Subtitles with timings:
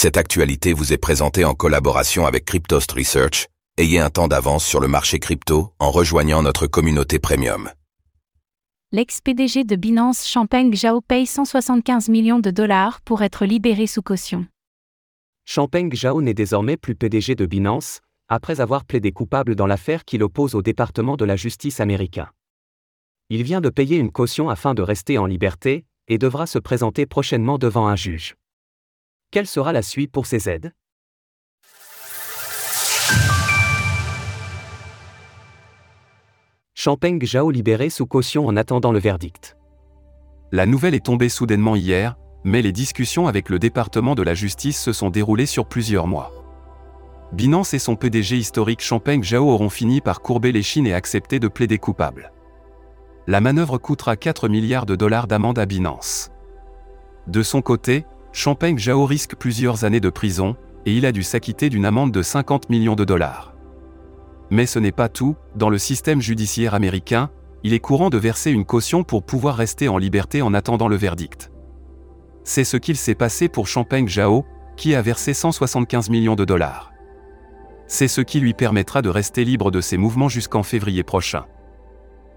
[0.00, 3.48] Cette actualité vous est présentée en collaboration avec Cryptost Research.
[3.78, 7.68] Ayez un temps d'avance sur le marché crypto en rejoignant notre communauté premium.
[8.92, 14.46] L'ex-PDG de Binance Champagne Zhao paye 175 millions de dollars pour être libéré sous caution.
[15.44, 20.16] Champagne Zhao n'est désormais plus PDG de Binance, après avoir plaidé coupable dans l'affaire qui
[20.16, 22.28] l'oppose au département de la justice américain.
[23.30, 27.04] Il vient de payer une caution afin de rester en liberté, et devra se présenter
[27.04, 28.37] prochainement devant un juge.
[29.30, 30.72] Quelle sera la suite pour ces aides?
[36.74, 39.58] Champagne Zhao libéré sous caution en attendant le verdict.
[40.50, 44.80] La nouvelle est tombée soudainement hier, mais les discussions avec le département de la justice
[44.80, 46.32] se sont déroulées sur plusieurs mois.
[47.32, 51.38] Binance et son PDG historique Champagne Zhao auront fini par courber les chines et accepter
[51.38, 52.32] de plaider coupable.
[53.26, 56.30] La manœuvre coûtera 4 milliards de dollars d'amende à Binance.
[57.26, 58.06] De son côté,
[58.38, 60.54] Champagne Zhao risque plusieurs années de prison,
[60.86, 63.52] et il a dû s'acquitter d'une amende de 50 millions de dollars.
[64.50, 67.30] Mais ce n'est pas tout, dans le système judiciaire américain,
[67.64, 70.94] il est courant de verser une caution pour pouvoir rester en liberté en attendant le
[70.94, 71.50] verdict.
[72.44, 74.44] C'est ce qu'il s'est passé pour Champagne Zhao,
[74.76, 76.92] qui a versé 175 millions de dollars.
[77.88, 81.46] C'est ce qui lui permettra de rester libre de ses mouvements jusqu'en février prochain.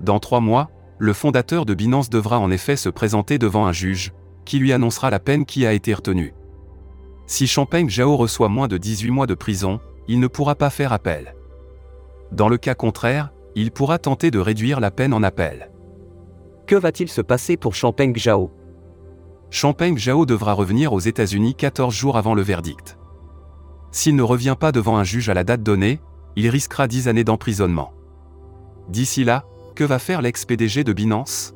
[0.00, 4.12] Dans trois mois, le fondateur de Binance devra en effet se présenter devant un juge,
[4.44, 6.34] qui lui annoncera la peine qui a été retenue.
[7.26, 10.92] Si Champagne Zhao reçoit moins de 18 mois de prison, il ne pourra pas faire
[10.92, 11.34] appel.
[12.32, 15.70] Dans le cas contraire, il pourra tenter de réduire la peine en appel.
[16.66, 18.50] Que va-t-il se passer pour Champagne Zhao
[19.50, 22.98] Champagne Zhao devra revenir aux États-Unis 14 jours avant le verdict.
[23.92, 26.00] S'il ne revient pas devant un juge à la date donnée,
[26.36, 27.92] il risquera 10 années d'emprisonnement.
[28.88, 29.44] D'ici là,
[29.76, 31.54] que va faire l'ex-PDG de Binance?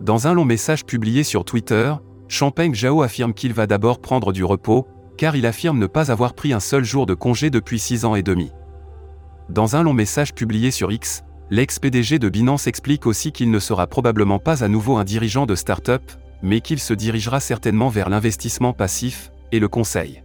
[0.00, 1.94] Dans un long message publié sur Twitter,
[2.28, 6.34] Champagne Zhao affirme qu'il va d'abord prendre du repos, car il affirme ne pas avoir
[6.34, 8.50] pris un seul jour de congé depuis 6 ans et demi.
[9.48, 13.86] Dans un long message publié sur X, l'ex-PDG de Binance explique aussi qu'il ne sera
[13.86, 16.02] probablement pas à nouveau un dirigeant de start-up,
[16.42, 20.22] mais qu'il se dirigera certainement vers l'investissement passif et le conseil.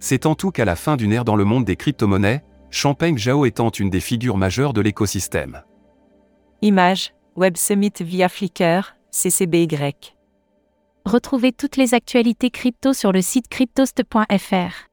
[0.00, 3.46] C'est en tout qu'à la fin d'une ère dans le monde des crypto-monnaies, Champagne Zhao
[3.46, 5.62] étant une des figures majeures de l'écosystème.
[6.62, 9.68] Image, Web Summit via Flickr, CCBY.
[11.04, 14.88] Retrouvez toutes les actualités crypto sur le site cryptost.fr.